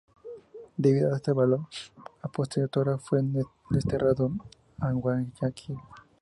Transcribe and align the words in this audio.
Debido 0.77 1.13
a 1.13 1.17
esta 1.17 1.29
labor 1.29 1.67
opositora 2.23 2.97
fue 2.97 3.21
desterrado 3.69 4.31
a 4.79 4.93
Guayaquil. 4.93 5.77